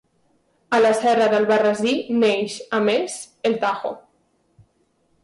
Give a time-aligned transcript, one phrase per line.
[0.77, 1.93] A la serra d'Albarrasí
[2.23, 3.19] neix, a més,
[3.51, 3.93] el Tajo.